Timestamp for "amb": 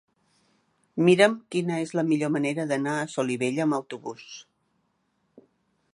3.69-3.79